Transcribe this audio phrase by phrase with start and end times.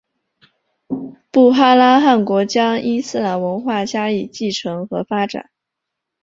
[1.29, 5.51] 布哈拉汗国将伊斯兰文化加以继承和发展。